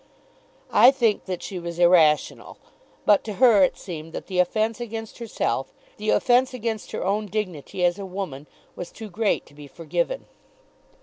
I 0.73 0.89
think 0.89 1.25
that 1.25 1.43
she 1.43 1.59
was 1.59 1.77
irrational; 1.77 2.57
but 3.05 3.23
to 3.25 3.33
her 3.33 3.61
it 3.61 3.77
seemed 3.77 4.13
that 4.13 4.25
the 4.25 4.39
offence 4.39 4.79
against 4.79 5.19
herself, 5.19 5.71
the 5.97 6.09
offence 6.09 6.55
against 6.55 6.91
her 6.91 7.05
own 7.05 7.27
dignity 7.27 7.85
as 7.85 7.99
a 7.99 8.05
woman, 8.07 8.47
was 8.75 8.91
too 8.91 9.11
great 9.11 9.45
to 9.45 9.53
be 9.53 9.67
forgiven. 9.67 10.25